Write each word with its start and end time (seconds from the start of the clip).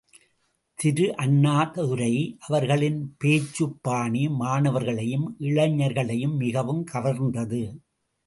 திரு 0.79 1.15
அண்ணாதுரை 1.15 2.37
அவர்களின் 2.39 3.15
பேச்சுப்பாணி 3.23 4.23
மாணவர்களையும், 4.39 5.27
இளைஞர்களையும் 5.39 6.35
மிகவும் 6.35 6.83
கவர்ந்தது. 6.93 7.61